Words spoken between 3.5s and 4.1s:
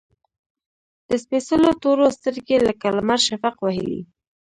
وهلي